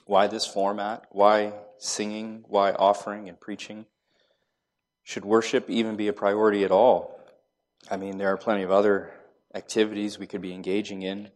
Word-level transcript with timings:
why 0.07 0.29
this 0.29 0.47
format? 0.47 1.07
Why 1.11 1.55
singing? 1.79 2.45
Why 2.47 2.71
offering 2.71 3.29
and 3.29 3.41
preaching? 3.41 3.87
Should 5.03 5.25
worship 5.25 5.69
even 5.69 5.97
be 5.97 6.07
a 6.07 6.13
priority 6.13 6.63
at 6.63 6.71
all? 6.71 7.19
I 7.91 7.97
mean, 7.97 8.17
there 8.17 8.29
are 8.29 8.37
plenty 8.37 8.63
of 8.63 8.71
other 8.71 9.13
activities 9.57 10.21
we 10.21 10.29
could 10.29 10.41
be 10.41 10.53
engaging 10.53 11.03
in 11.03 11.33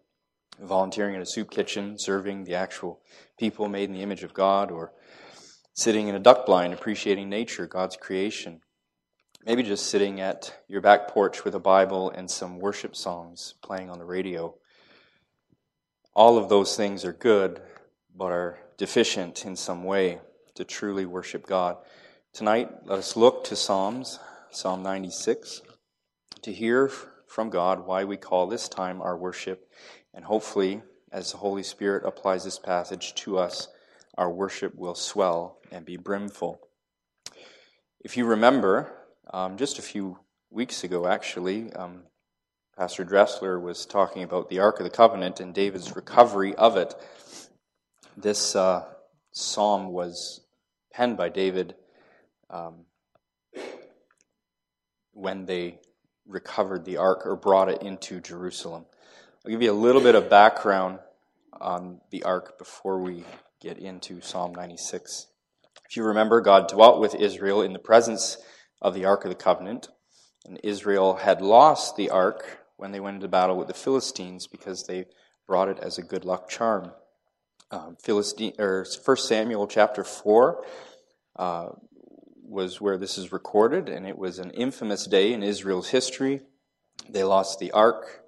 volunteering 0.60 1.16
in 1.16 1.20
a 1.20 1.26
soup 1.26 1.50
kitchen, 1.50 1.98
serving 1.98 2.44
the 2.44 2.54
actual 2.54 3.00
people 3.36 3.66
made 3.66 3.88
in 3.88 3.96
the 3.96 4.02
image 4.02 4.22
of 4.22 4.32
God, 4.32 4.70
or 4.70 4.92
sitting 5.74 6.06
in 6.06 6.14
a 6.14 6.20
duck 6.20 6.46
blind, 6.46 6.72
appreciating 6.72 7.28
nature, 7.28 7.66
God's 7.66 7.96
creation. 7.96 8.60
Maybe 9.44 9.64
just 9.64 9.86
sitting 9.86 10.20
at 10.20 10.56
your 10.68 10.82
back 10.82 11.08
porch 11.08 11.44
with 11.44 11.56
a 11.56 11.58
Bible 11.58 12.10
and 12.10 12.30
some 12.30 12.60
worship 12.60 12.94
songs 12.94 13.54
playing 13.60 13.90
on 13.90 13.98
the 13.98 14.04
radio. 14.04 14.54
All 16.14 16.38
of 16.38 16.48
those 16.48 16.76
things 16.76 17.04
are 17.04 17.12
good, 17.12 17.60
but 18.14 18.32
are 18.32 18.58
deficient 18.76 19.44
in 19.44 19.56
some 19.56 19.84
way 19.84 20.20
to 20.54 20.64
truly 20.64 21.06
worship 21.06 21.46
God. 21.46 21.76
Tonight, 22.32 22.70
let 22.84 22.98
us 22.98 23.16
look 23.16 23.44
to 23.44 23.56
Psalms, 23.56 24.18
Psalm 24.50 24.82
96, 24.82 25.62
to 26.42 26.52
hear 26.52 26.90
from 27.26 27.50
God 27.50 27.86
why 27.86 28.04
we 28.04 28.16
call 28.16 28.46
this 28.46 28.68
time 28.68 29.00
our 29.00 29.16
worship, 29.16 29.70
and 30.14 30.24
hopefully, 30.24 30.82
as 31.12 31.30
the 31.30 31.38
Holy 31.38 31.62
Spirit 31.62 32.04
applies 32.04 32.44
this 32.44 32.58
passage 32.58 33.14
to 33.14 33.38
us, 33.38 33.68
our 34.16 34.30
worship 34.30 34.74
will 34.74 34.94
swell 34.94 35.58
and 35.70 35.84
be 35.84 35.96
brimful. 35.96 36.60
If 38.00 38.16
you 38.16 38.26
remember, 38.26 38.92
um, 39.32 39.56
just 39.56 39.78
a 39.78 39.82
few 39.82 40.18
weeks 40.50 40.84
ago, 40.84 41.06
actually, 41.06 41.72
um, 41.74 42.04
Pastor 42.78 43.02
Dressler 43.02 43.58
was 43.58 43.86
talking 43.86 44.22
about 44.22 44.48
the 44.48 44.60
Ark 44.60 44.78
of 44.78 44.84
the 44.84 44.90
Covenant 44.90 45.40
and 45.40 45.52
David's 45.52 45.96
recovery 45.96 46.54
of 46.54 46.76
it. 46.76 46.94
This 48.16 48.54
uh, 48.54 48.84
psalm 49.32 49.88
was 49.88 50.42
penned 50.92 51.16
by 51.16 51.28
David 51.28 51.74
um, 52.48 52.84
when 55.10 55.44
they 55.44 55.80
recovered 56.24 56.84
the 56.84 56.98
ark 56.98 57.26
or 57.26 57.34
brought 57.34 57.68
it 57.68 57.82
into 57.82 58.20
Jerusalem. 58.20 58.86
I'll 59.44 59.50
give 59.50 59.60
you 59.60 59.72
a 59.72 59.74
little 59.74 60.00
bit 60.00 60.14
of 60.14 60.30
background 60.30 61.00
on 61.60 62.00
the 62.12 62.22
ark 62.22 62.58
before 62.60 63.00
we 63.00 63.24
get 63.60 63.78
into 63.78 64.20
Psalm 64.20 64.54
96. 64.54 65.26
If 65.90 65.96
you 65.96 66.04
remember, 66.04 66.40
God 66.40 66.68
dwelt 66.68 67.00
with 67.00 67.16
Israel 67.16 67.60
in 67.60 67.72
the 67.72 67.80
presence 67.80 68.36
of 68.80 68.94
the 68.94 69.04
Ark 69.04 69.24
of 69.24 69.30
the 69.30 69.34
Covenant, 69.34 69.88
and 70.46 70.60
Israel 70.62 71.16
had 71.16 71.42
lost 71.42 71.96
the 71.96 72.10
ark 72.10 72.66
when 72.78 72.92
they 72.92 73.00
went 73.00 73.16
into 73.16 73.28
battle 73.28 73.58
with 73.58 73.68
the 73.68 73.74
Philistines 73.74 74.46
because 74.46 74.84
they 74.84 75.04
brought 75.46 75.68
it 75.68 75.78
as 75.80 75.98
a 75.98 76.02
good 76.02 76.24
luck 76.24 76.48
charm. 76.48 76.92
Um, 77.70 77.96
Philistine, 78.00 78.54
or 78.58 78.86
1 79.04 79.16
Samuel 79.18 79.66
chapter 79.66 80.04
4 80.04 80.64
uh, 81.36 81.68
was 82.42 82.80
where 82.80 82.96
this 82.96 83.18
is 83.18 83.32
recorded, 83.32 83.88
and 83.88 84.06
it 84.06 84.16
was 84.16 84.38
an 84.38 84.50
infamous 84.52 85.06
day 85.06 85.32
in 85.32 85.42
Israel's 85.42 85.88
history. 85.88 86.40
They 87.10 87.24
lost 87.24 87.58
the 87.58 87.72
ark. 87.72 88.22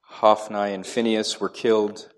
Hophni 0.00 0.72
and 0.72 0.86
Phinehas 0.86 1.38
were 1.38 1.48
killed. 1.48 2.08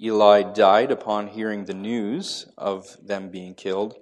Eli 0.00 0.42
died 0.42 0.92
upon 0.92 1.28
hearing 1.28 1.64
the 1.64 1.74
news 1.74 2.46
of 2.58 2.96
them 3.02 3.30
being 3.30 3.54
killed, 3.54 3.96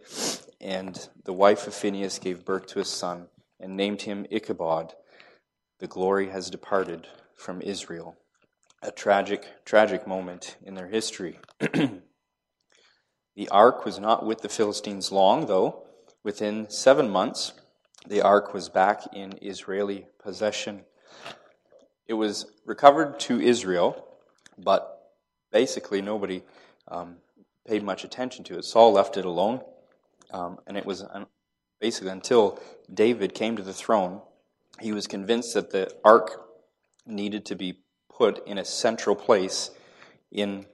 and 0.61 1.09
the 1.25 1.33
wife 1.33 1.67
of 1.67 1.75
Phinehas 1.75 2.19
gave 2.19 2.45
birth 2.45 2.67
to 2.69 2.81
a 2.81 2.85
son 2.85 3.29
and 3.61 3.77
named 3.77 4.03
him 4.03 4.27
Ichabod, 4.31 4.95
the 5.81 5.87
glory 5.87 6.29
has 6.29 6.51
departed 6.51 7.09
from 7.35 7.63
Israel. 7.63 8.17
A 8.83 8.91
tragic, 8.91 9.65
tragic 9.65 10.07
moment 10.07 10.57
in 10.63 10.75
their 10.75 10.89
history. 10.89 11.39
the 11.61 13.49
ark 13.51 13.85
was 13.85 13.99
not 13.99 14.25
with 14.25 14.43
the 14.43 14.49
Philistines 14.49 15.11
long, 15.11 15.47
though. 15.47 15.87
Within 16.23 16.69
seven 16.69 17.09
months, 17.09 17.55
the 18.07 18.21
ark 18.21 18.53
was 18.53 18.69
back 18.69 19.03
in 19.15 19.39
Israeli 19.41 20.07
possession. 20.23 20.83
It 22.07 22.15
was 22.15 22.47
recovered 22.67 23.19
to 23.21 23.41
Israel, 23.41 24.07
but 24.59 25.13
basically 25.51 26.03
nobody 26.03 26.43
um, 26.89 27.17
paid 27.67 27.83
much 27.83 28.05
attention 28.05 28.45
to 28.45 28.59
it. 28.59 28.65
Saul 28.65 28.93
left 28.93 29.17
it 29.17 29.25
alone, 29.25 29.63
um, 30.31 30.59
and 30.67 30.77
it 30.77 30.85
was 30.85 31.05
basically 31.81 32.11
until 32.11 32.61
David 32.93 33.35
came 33.35 33.57
to 33.57 33.63
the 33.63 33.73
throne 33.73 34.21
he 34.79 34.93
was 34.93 35.07
convinced 35.07 35.55
that 35.55 35.71
the 35.71 35.93
ark 36.05 36.47
needed 37.07 37.45
to 37.47 37.57
be 37.57 37.81
put 38.13 38.47
in 38.47 38.59
a 38.59 38.65
central 38.65 39.17
place 39.17 39.71
in 40.31 40.67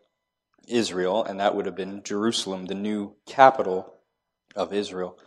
Israel, 0.69 1.25
and 1.25 1.41
that 1.41 1.55
would 1.55 1.67
have 1.67 1.77
been 1.77 2.03
Jerusalem, 2.03 2.67
the 2.67 2.75
new 2.75 3.15
capital 3.27 3.95
of 4.55 4.73
Israel. 4.73 5.19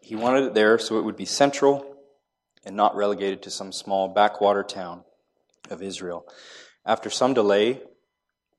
He 0.00 0.16
wanted 0.16 0.44
it 0.44 0.54
there 0.54 0.78
so 0.78 0.98
it 0.98 1.04
would 1.04 1.16
be 1.16 1.24
central 1.24 1.96
and 2.64 2.76
not 2.76 2.96
relegated 2.96 3.42
to 3.42 3.50
some 3.50 3.72
small 3.72 4.08
backwater 4.08 4.62
town 4.62 5.04
of 5.70 5.82
Israel. 5.82 6.26
After 6.84 7.10
some 7.10 7.34
delay 7.34 7.80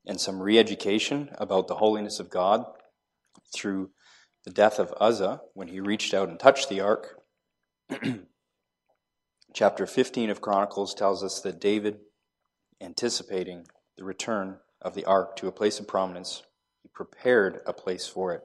and 0.05 0.19
some 0.19 0.41
re 0.41 0.57
education 0.57 1.29
about 1.38 1.67
the 1.67 1.75
holiness 1.75 2.19
of 2.19 2.29
God 2.29 2.66
through 3.53 3.91
the 4.44 4.51
death 4.51 4.79
of 4.79 4.94
Uzzah, 5.00 5.41
when 5.53 5.67
he 5.67 5.79
reached 5.79 6.13
out 6.13 6.29
and 6.29 6.39
touched 6.39 6.69
the 6.69 6.81
ark, 6.81 7.19
Chapter 9.53 9.85
15 9.85 10.29
of 10.29 10.39
Chronicles 10.39 10.94
tells 10.94 11.25
us 11.25 11.41
that 11.41 11.59
David, 11.59 11.97
anticipating 12.79 13.67
the 13.97 14.06
return 14.06 14.59
of 14.81 14.95
the 14.95 15.03
ark 15.03 15.35
to 15.35 15.47
a 15.47 15.51
place 15.51 15.78
of 15.78 15.89
prominence, 15.89 16.44
he 16.81 16.88
prepared 16.94 17.59
a 17.66 17.73
place 17.73 18.07
for 18.07 18.34
it. 18.34 18.44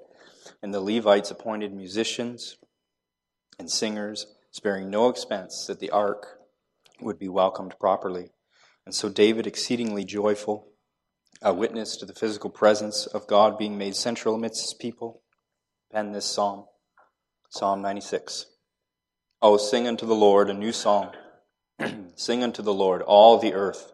And 0.62 0.74
the 0.74 0.80
Levites 0.80 1.30
appointed 1.30 1.72
musicians 1.72 2.56
and 3.56 3.70
singers, 3.70 4.26
sparing 4.50 4.90
no 4.90 5.08
expense, 5.08 5.66
that 5.68 5.78
the 5.78 5.90
ark 5.90 6.40
would 7.00 7.20
be 7.20 7.28
welcomed 7.28 7.76
properly. 7.78 8.30
And 8.84 8.92
so 8.92 9.08
David, 9.08 9.46
exceedingly 9.46 10.04
joyful, 10.04 10.72
a 11.40 11.54
witness 11.54 11.96
to 11.98 12.06
the 12.06 12.14
physical 12.14 12.50
presence 12.50 13.06
of 13.06 13.28
God 13.28 13.58
being 13.58 13.78
made 13.78 13.94
central 13.94 14.34
amidst 14.34 14.62
his 14.62 14.74
people, 14.74 15.22
penned 15.92 16.16
this 16.16 16.26
psalm, 16.26 16.64
Psalm 17.48 17.80
96. 17.80 18.46
Oh, 19.48 19.56
sing 19.56 19.86
unto 19.86 20.04
the 20.06 20.12
Lord 20.12 20.50
a 20.50 20.54
new 20.54 20.72
song. 20.72 21.12
sing 22.16 22.42
unto 22.42 22.62
the 22.62 22.74
Lord 22.74 23.00
all 23.02 23.38
the 23.38 23.54
earth. 23.54 23.92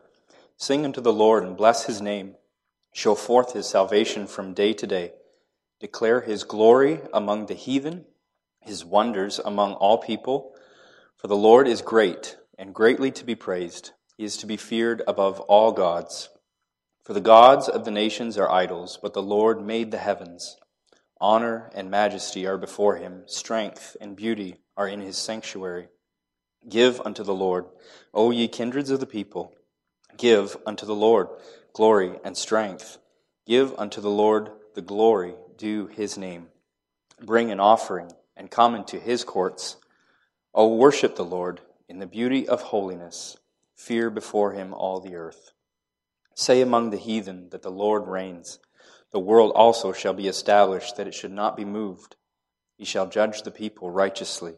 Sing 0.56 0.86
unto 0.86 1.02
the 1.02 1.12
Lord 1.12 1.44
and 1.44 1.58
bless 1.58 1.84
his 1.84 2.00
name. 2.00 2.36
Show 2.94 3.14
forth 3.14 3.52
his 3.52 3.68
salvation 3.68 4.26
from 4.26 4.54
day 4.54 4.72
to 4.72 4.86
day. 4.86 5.12
Declare 5.78 6.22
his 6.22 6.44
glory 6.44 7.00
among 7.12 7.44
the 7.44 7.54
heathen, 7.54 8.06
his 8.62 8.82
wonders 8.82 9.38
among 9.44 9.74
all 9.74 9.98
people. 9.98 10.54
For 11.18 11.26
the 11.26 11.36
Lord 11.36 11.68
is 11.68 11.82
great 11.82 12.38
and 12.58 12.74
greatly 12.74 13.10
to 13.10 13.22
be 13.22 13.34
praised. 13.34 13.90
He 14.16 14.24
is 14.24 14.38
to 14.38 14.46
be 14.46 14.56
feared 14.56 15.02
above 15.06 15.38
all 15.40 15.72
gods. 15.72 16.30
For 17.04 17.12
the 17.12 17.20
gods 17.20 17.68
of 17.68 17.84
the 17.84 17.90
nations 17.90 18.38
are 18.38 18.50
idols, 18.50 18.98
but 19.02 19.12
the 19.12 19.22
Lord 19.22 19.60
made 19.60 19.90
the 19.90 19.98
heavens. 19.98 20.56
Honor 21.22 21.70
and 21.72 21.88
majesty 21.88 22.48
are 22.48 22.58
before 22.58 22.96
him, 22.96 23.22
strength 23.26 23.96
and 24.00 24.16
beauty 24.16 24.56
are 24.76 24.88
in 24.88 25.00
his 25.00 25.16
sanctuary. 25.16 25.86
Give 26.68 27.00
unto 27.00 27.22
the 27.22 27.32
Lord, 27.32 27.66
O 28.12 28.32
ye 28.32 28.48
kindreds 28.48 28.90
of 28.90 28.98
the 28.98 29.06
people, 29.06 29.54
give 30.16 30.56
unto 30.66 30.84
the 30.84 30.96
Lord 30.96 31.28
glory 31.72 32.18
and 32.24 32.36
strength. 32.36 32.98
Give 33.46 33.72
unto 33.78 34.00
the 34.00 34.10
Lord 34.10 34.50
the 34.74 34.82
glory 34.82 35.34
due 35.56 35.86
his 35.86 36.18
name. 36.18 36.48
Bring 37.20 37.52
an 37.52 37.60
offering 37.60 38.10
and 38.36 38.50
come 38.50 38.74
into 38.74 38.98
his 38.98 39.22
courts. 39.22 39.76
O 40.52 40.74
worship 40.74 41.14
the 41.14 41.24
Lord 41.24 41.60
in 41.88 42.00
the 42.00 42.06
beauty 42.06 42.48
of 42.48 42.62
holiness. 42.62 43.36
Fear 43.76 44.10
before 44.10 44.54
him 44.54 44.74
all 44.74 44.98
the 44.98 45.14
earth. 45.14 45.52
Say 46.34 46.60
among 46.60 46.90
the 46.90 46.96
heathen 46.96 47.50
that 47.50 47.62
the 47.62 47.70
Lord 47.70 48.08
reigns. 48.08 48.58
The 49.12 49.20
world 49.20 49.52
also 49.54 49.92
shall 49.92 50.14
be 50.14 50.26
established, 50.26 50.96
that 50.96 51.06
it 51.06 51.14
should 51.14 51.32
not 51.32 51.56
be 51.56 51.66
moved. 51.66 52.16
He 52.78 52.84
shall 52.84 53.06
judge 53.06 53.42
the 53.42 53.50
people 53.50 53.90
righteously. 53.90 54.54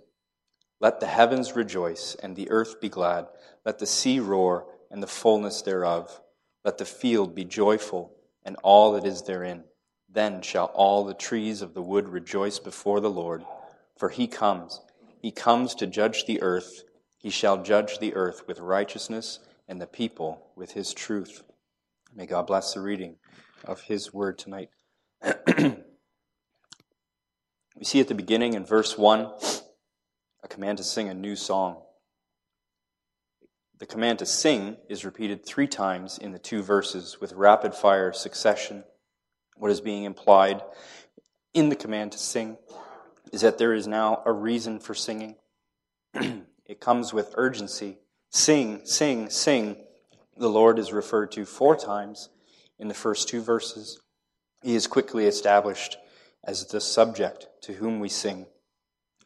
Let 0.81 1.01
the 1.01 1.07
heavens 1.07 1.57
rejoice, 1.57 2.15
and 2.23 2.37
the 2.37 2.51
earth 2.51 2.81
be 2.81 2.89
glad. 2.89 3.27
Let 3.65 3.81
the 3.81 3.87
sea 3.87 4.21
roar, 4.21 4.67
and 4.91 5.03
the 5.03 5.09
fullness 5.09 5.63
thereof. 5.63 6.21
Let 6.65 6.79
the 6.79 6.85
field 6.85 7.35
be 7.35 7.45
joyful, 7.45 8.15
and 8.45 8.57
all 8.63 8.93
that 8.93 9.05
is 9.05 9.23
therein. 9.23 9.65
Then 10.09 10.41
shall 10.41 10.67
all 10.67 11.05
the 11.05 11.15
trees 11.15 11.61
of 11.61 11.75
the 11.75 11.83
wood 11.83 12.09
rejoice 12.09 12.61
before 12.61 13.01
the 13.01 13.11
Lord. 13.11 13.45
For 13.99 14.09
he 14.09 14.29
comes, 14.29 14.81
he 15.21 15.33
comes 15.33 15.75
to 15.77 15.87
judge 15.87 16.27
the 16.27 16.41
earth. 16.43 16.85
He 17.19 17.31
shall 17.31 17.63
judge 17.63 17.99
the 17.99 18.15
earth 18.15 18.47
with 18.47 18.61
righteousness, 18.61 19.41
and 19.67 19.81
the 19.81 19.87
people 19.87 20.53
with 20.55 20.73
his 20.73 20.95
truth. 20.95 21.43
May 22.15 22.27
God 22.27 22.47
bless 22.47 22.75
the 22.75 22.81
reading 22.81 23.17
of 23.67 23.83
his 23.83 24.13
word 24.13 24.39
tonight. 24.39 24.71
we 25.47 25.75
see 27.83 28.01
at 28.01 28.09
the 28.09 28.15
beginning 28.15 28.55
in 28.55 28.65
verse 28.65 28.97
1 28.99 29.31
a 30.43 30.49
command 30.49 30.79
to 30.79 30.85
sing 30.85 31.09
a 31.09 31.15
new 31.15 31.37
song. 31.37 31.81
The 33.79 33.87
command 33.87 34.21
to 34.21 34.27
sing 34.27 34.77
is 34.89 35.05
repeated 35.05 35.45
three 35.45 35.67
times 35.67 36.19
in 36.19 36.33
the 36.33 36.39
two 36.39 36.63
verses 36.63 37.21
with 37.21 37.33
rapid 37.33 37.75
fire 37.75 38.13
succession. 38.13 38.85
What 39.57 39.71
is 39.71 39.81
being 39.81 40.05
implied 40.05 40.63
in 41.55 41.69
the 41.69 41.77
command 41.77 42.13
to 42.13 42.19
sing 42.19 42.57
is 43.33 43.41
that 43.41 43.59
there 43.59 43.75
is 43.75 43.87
now 43.87 44.23
a 44.25 44.33
reason 44.33 44.79
for 44.79 44.95
singing. 44.95 45.37
it 46.15 46.81
comes 46.81 47.13
with 47.13 47.35
urgency. 47.37 47.99
Sing, 48.31 48.83
sing, 48.85 49.31
sing. 49.31 49.77
The 50.37 50.51
Lord 50.51 50.79
is 50.79 50.93
referred 50.93 51.33
to 51.33 51.45
four 51.45 51.77
times 51.77 52.29
in 52.79 52.89
the 52.89 52.95
first 52.95 53.29
two 53.29 53.43
verses. 53.43 54.01
He 54.63 54.75
is 54.75 54.87
quickly 54.87 55.27
established 55.27 55.97
as 56.43 56.67
the 56.67 56.81
subject 56.81 57.49
to 57.63 57.75
whom 57.75 58.01
we 58.01 58.09
sing. 58.09 58.47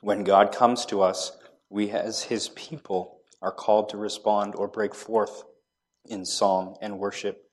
When 0.01 0.25
God 0.25 0.53
comes 0.53 0.87
to 0.87 1.03
us, 1.03 1.33
we 1.69 1.91
as 1.91 2.25
his 2.25 2.49
people 2.51 3.21
are 3.43 3.53
called 3.53 3.89
to 3.91 3.97
respond 3.97 4.55
or 4.55 4.69
break 4.69 4.95
forth 4.95 5.45
in 6.05 6.25
song 6.25 6.77
and 6.81 6.99
worship. 6.99 7.45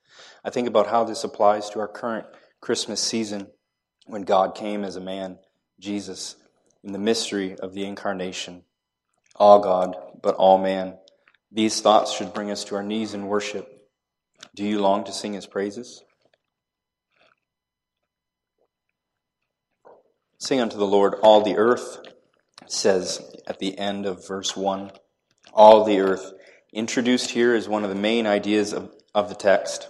I 0.43 0.49
think 0.49 0.67
about 0.67 0.87
how 0.87 1.03
this 1.03 1.23
applies 1.23 1.69
to 1.71 1.79
our 1.79 1.87
current 1.87 2.27
Christmas 2.61 3.01
season 3.01 3.47
when 4.05 4.23
God 4.23 4.55
came 4.55 4.83
as 4.83 4.95
a 4.95 5.01
man, 5.01 5.39
Jesus, 5.79 6.35
in 6.83 6.91
the 6.91 6.99
mystery 6.99 7.55
of 7.57 7.73
the 7.73 7.85
incarnation. 7.85 8.63
All 9.35 9.59
God, 9.59 9.95
but 10.21 10.35
all 10.35 10.57
man. 10.57 10.97
These 11.51 11.81
thoughts 11.81 12.13
should 12.13 12.33
bring 12.33 12.51
us 12.51 12.63
to 12.65 12.75
our 12.75 12.83
knees 12.83 13.13
in 13.13 13.27
worship. 13.27 13.74
Do 14.55 14.63
you 14.63 14.79
long 14.79 15.03
to 15.05 15.11
sing 15.11 15.33
his 15.33 15.45
praises? 15.45 16.03
Sing 20.37 20.61
unto 20.61 20.77
the 20.77 20.85
Lord 20.85 21.15
all 21.23 21.41
the 21.41 21.57
earth, 21.57 21.99
says 22.67 23.35
at 23.47 23.59
the 23.59 23.77
end 23.77 24.05
of 24.05 24.27
verse 24.27 24.55
1. 24.55 24.91
All 25.53 25.83
the 25.83 25.99
earth. 25.99 26.33
Introduced 26.73 27.31
here 27.31 27.55
is 27.55 27.67
one 27.67 27.83
of 27.83 27.89
the 27.89 27.95
main 27.95 28.27
ideas 28.27 28.73
of, 28.73 28.93
of 29.13 29.29
the 29.29 29.35
text. 29.35 29.89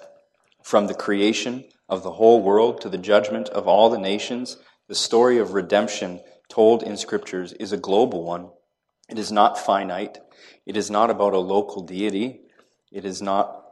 From 0.64 0.88
the 0.88 0.94
creation 0.94 1.66
of 1.90 2.04
the 2.04 2.14
whole 2.14 2.42
world 2.42 2.82
to 2.82 2.90
the 2.90 2.98
judgment 2.98 3.50
of 3.50 3.68
all 3.68 3.90
the 3.90 3.98
nations, 4.00 4.58
the 4.88 4.96
story 4.96 5.38
of 5.40 5.54
redemption 5.54 6.22
told 6.48 6.84
in 6.84 6.96
scriptures 6.98 7.54
is 7.54 7.72
a 7.72 7.78
global 7.78 8.24
one. 8.24 8.50
It 9.10 9.20
is 9.20 9.32
not 9.32 9.58
finite. 9.58 10.20
It 10.66 10.78
is 10.78 10.90
not 10.90 11.10
about 11.10 11.34
a 11.34 11.40
local 11.40 11.82
deity. 11.82 12.42
It 12.92 13.06
is 13.06 13.22
not 13.22 13.65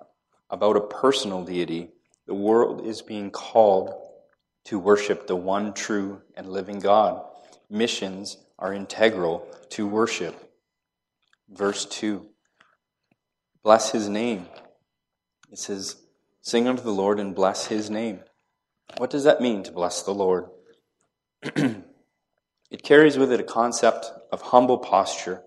about 0.54 0.78
a 0.78 0.82
personal 0.82 1.44
deity. 1.44 1.90
The 2.28 2.36
world 2.36 2.86
is 2.86 3.02
being 3.02 3.32
called 3.32 3.92
to 4.66 4.78
worship 4.78 5.26
the 5.26 5.36
one 5.36 5.74
true 5.74 6.22
and 6.38 6.48
living 6.48 6.78
God. 6.78 7.26
Missions 7.72 8.38
are 8.60 8.72
integral 8.72 9.48
to 9.72 9.88
worship. 9.88 10.52
Verse 11.50 11.86
2 11.86 12.28
Bless 13.64 13.92
his 13.92 14.08
name. 14.08 14.46
It 15.52 15.58
says, 15.58 15.96
Sing 16.42 16.68
unto 16.68 16.84
the 16.84 16.92
Lord 16.92 17.20
and 17.20 17.34
bless 17.34 17.66
his 17.66 17.90
name. 17.90 18.20
What 18.98 19.10
does 19.10 19.24
that 19.24 19.42
mean 19.42 19.64
to 19.64 19.72
bless 19.72 20.04
the 20.04 20.14
Lord? 20.14 20.46
it 21.42 22.84
carries 22.84 23.18
with 23.18 23.32
it 23.32 23.40
a 23.40 23.44
concept 23.44 24.12
of 24.32 24.42
humble 24.42 24.78
posture, 24.78 25.42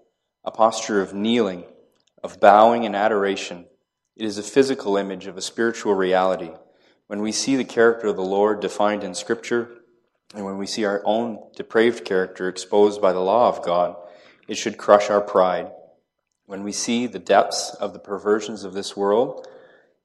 a 0.45 0.51
posture 0.51 1.01
of 1.01 1.15
kneeling, 1.15 1.65
of 2.25 2.41
bowing 2.41 2.83
in 2.83 2.97
adoration. 2.97 3.67
It 4.17 4.25
is 4.25 4.39
a 4.39 4.43
physical 4.43 4.97
image 4.97 5.27
of 5.27 5.37
a 5.37 5.43
spiritual 5.43 5.95
reality. 5.95 6.51
When 7.07 7.21
we 7.21 7.33
see 7.33 7.55
the 7.55 7.65
character 7.65 8.07
of 8.07 8.17
the 8.17 8.23
Lord 8.23 8.61
defined 8.61 9.05
in 9.05 9.15
Scripture, 9.15 9.69
and 10.35 10.43
when 10.43 10.57
we 10.57 10.67
see 10.67 10.87
our 10.87 11.03
own 11.05 11.39
depraved 11.55 12.07
character 12.07 12.49
exposed 12.49 13.03
by 13.03 13.13
the 13.13 13.21
law 13.21 13.49
of 13.49 13.63
God, 13.63 13.95
it 14.49 14.57
should 14.57 14.79
crush 14.79 15.11
our 15.11 15.21
pride. 15.21 15.71
When 16.47 16.63
we 16.63 16.73
see 16.73 17.07
the 17.07 17.19
depths 17.19 17.75
of 17.75 17.93
the 17.93 17.99
perversions 17.99 18.65
of 18.65 18.73
this 18.73 18.97
world, 18.97 19.47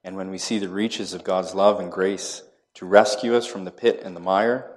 and 0.04 0.18
when 0.18 0.30
we 0.30 0.38
see 0.38 0.60
the 0.60 0.68
reaches 0.68 1.14
of 1.14 1.24
God's 1.24 1.56
love 1.56 1.80
and 1.80 1.90
grace 1.90 2.44
to 2.74 2.86
rescue 2.86 3.34
us 3.34 3.46
from 3.46 3.64
the 3.64 3.72
pit 3.72 4.02
and 4.04 4.14
the 4.14 4.20
mire, 4.20 4.72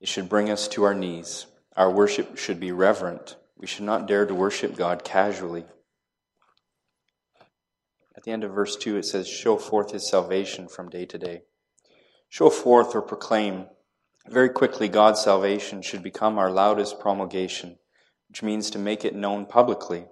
it 0.00 0.08
should 0.08 0.30
bring 0.30 0.48
us 0.48 0.66
to 0.68 0.84
our 0.84 0.94
knees. 0.94 1.44
Our 1.76 1.90
worship 1.90 2.38
should 2.38 2.58
be 2.58 2.72
reverent. 2.72 3.36
We 3.56 3.66
should 3.66 3.84
not 3.84 4.06
dare 4.06 4.24
to 4.24 4.34
worship 4.34 4.76
God 4.76 5.04
casually. 5.04 5.66
At 8.22 8.26
the 8.26 8.30
end 8.30 8.44
of 8.44 8.52
verse 8.52 8.76
2, 8.76 8.98
it 8.98 9.04
says, 9.04 9.26
Show 9.26 9.56
forth 9.56 9.90
his 9.90 10.08
salvation 10.08 10.68
from 10.68 10.88
day 10.88 11.06
to 11.06 11.18
day. 11.18 11.42
Show 12.28 12.50
forth 12.50 12.94
or 12.94 13.02
proclaim 13.02 13.66
very 14.28 14.48
quickly, 14.48 14.88
God's 14.88 15.20
salvation 15.20 15.82
should 15.82 16.04
become 16.04 16.38
our 16.38 16.48
loudest 16.48 17.00
promulgation, 17.00 17.78
which 18.28 18.44
means 18.44 18.70
to 18.70 18.78
make 18.78 19.04
it 19.04 19.16
known 19.16 19.44
publicly, 19.44 20.06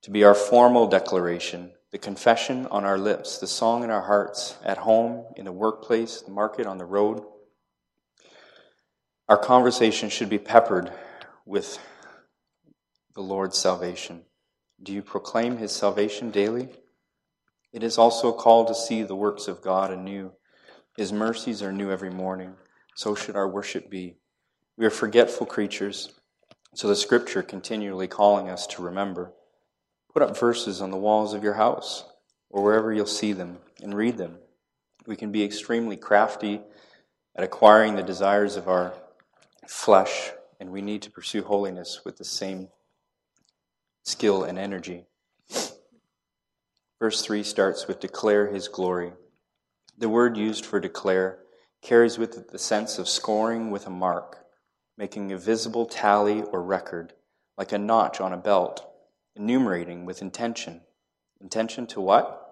to 0.00 0.10
be 0.10 0.24
our 0.24 0.34
formal 0.34 0.86
declaration, 0.86 1.72
the 1.92 1.98
confession 1.98 2.64
on 2.68 2.86
our 2.86 2.96
lips, 2.96 3.36
the 3.36 3.46
song 3.46 3.84
in 3.84 3.90
our 3.90 4.00
hearts, 4.00 4.56
at 4.64 4.78
home, 4.78 5.26
in 5.36 5.44
the 5.44 5.52
workplace, 5.52 6.22
the 6.22 6.32
market, 6.32 6.66
on 6.66 6.78
the 6.78 6.86
road. 6.86 7.22
Our 9.28 9.36
conversation 9.36 10.08
should 10.08 10.30
be 10.30 10.38
peppered 10.38 10.90
with 11.44 11.78
the 13.14 13.20
Lord's 13.20 13.58
salvation. 13.58 14.22
Do 14.82 14.94
you 14.94 15.02
proclaim 15.02 15.58
his 15.58 15.72
salvation 15.72 16.30
daily? 16.30 16.70
It 17.76 17.82
is 17.82 17.98
also 17.98 18.30
a 18.30 18.32
call 18.32 18.64
to 18.64 18.74
see 18.74 19.02
the 19.02 19.14
works 19.14 19.48
of 19.48 19.60
God 19.60 19.90
anew. 19.90 20.32
His 20.96 21.12
mercies 21.12 21.62
are 21.62 21.72
new 21.72 21.90
every 21.90 22.08
morning 22.08 22.54
so 22.94 23.14
should 23.14 23.36
our 23.36 23.46
worship 23.46 23.90
be. 23.90 24.16
We 24.78 24.86
are 24.86 24.90
forgetful 24.90 25.44
creatures, 25.44 26.14
so 26.74 26.88
the 26.88 26.96
scripture 26.96 27.42
continually 27.42 28.08
calling 28.08 28.48
us 28.48 28.66
to 28.68 28.82
remember. 28.82 29.34
Put 30.10 30.22
up 30.22 30.38
verses 30.38 30.80
on 30.80 30.90
the 30.90 30.96
walls 30.96 31.34
of 31.34 31.44
your 31.44 31.52
house 31.52 32.06
or 32.48 32.62
wherever 32.62 32.94
you'll 32.94 33.04
see 33.04 33.34
them 33.34 33.58
and 33.82 33.92
read 33.92 34.16
them. 34.16 34.38
We 35.06 35.14
can 35.14 35.30
be 35.30 35.44
extremely 35.44 35.98
crafty 35.98 36.62
at 37.36 37.44
acquiring 37.44 37.94
the 37.94 38.02
desires 38.02 38.56
of 38.56 38.68
our 38.68 38.94
flesh, 39.68 40.30
and 40.58 40.70
we 40.70 40.80
need 40.80 41.02
to 41.02 41.10
pursue 41.10 41.42
holiness 41.42 42.06
with 42.06 42.16
the 42.16 42.24
same 42.24 42.68
skill 44.02 44.44
and 44.44 44.58
energy. 44.58 45.04
Verse 46.98 47.22
3 47.22 47.42
starts 47.42 47.86
with 47.86 48.00
declare 48.00 48.46
his 48.46 48.68
glory. 48.68 49.12
The 49.98 50.08
word 50.08 50.36
used 50.36 50.64
for 50.64 50.80
declare 50.80 51.38
carries 51.82 52.18
with 52.18 52.36
it 52.38 52.50
the 52.50 52.58
sense 52.58 52.98
of 52.98 53.08
scoring 53.08 53.70
with 53.70 53.86
a 53.86 53.90
mark, 53.90 54.46
making 54.96 55.30
a 55.30 55.38
visible 55.38 55.84
tally 55.84 56.42
or 56.42 56.62
record, 56.62 57.12
like 57.58 57.72
a 57.72 57.78
notch 57.78 58.20
on 58.20 58.32
a 58.32 58.38
belt, 58.38 58.86
enumerating 59.34 60.06
with 60.06 60.22
intention. 60.22 60.80
Intention 61.40 61.86
to 61.88 62.00
what? 62.00 62.42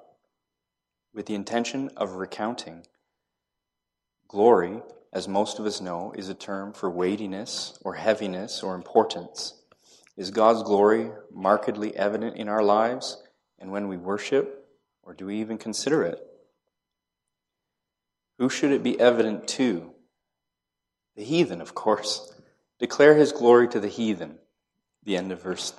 With 1.14 1.24
the 1.24 1.34
intention 1.34 1.90
of 1.96 2.16
recounting. 2.16 2.86
Glory, 4.28 4.82
as 5.12 5.26
most 5.26 5.58
of 5.58 5.64
us 5.64 5.80
know, 5.80 6.12
is 6.16 6.28
a 6.28 6.34
term 6.34 6.74
for 6.74 6.90
weightiness 6.90 7.78
or 7.82 7.94
heaviness 7.94 8.62
or 8.62 8.74
importance. 8.74 9.54
Is 10.18 10.30
God's 10.30 10.62
glory 10.62 11.10
markedly 11.32 11.96
evident 11.96 12.36
in 12.36 12.48
our 12.48 12.62
lives 12.62 13.23
and 13.64 13.72
when 13.72 13.88
we 13.88 13.96
worship, 13.96 14.68
or 15.02 15.14
do 15.14 15.24
we 15.24 15.40
even 15.40 15.56
consider 15.56 16.02
it? 16.02 16.20
Who 18.38 18.50
should 18.50 18.72
it 18.72 18.82
be 18.82 19.00
evident 19.00 19.48
to? 19.48 19.90
The 21.16 21.24
heathen, 21.24 21.62
of 21.62 21.74
course. 21.74 22.30
Declare 22.78 23.14
his 23.14 23.32
glory 23.32 23.66
to 23.68 23.80
the 23.80 23.88
heathen. 23.88 24.38
The 25.04 25.16
end 25.16 25.32
of 25.32 25.42
verse, 25.42 25.72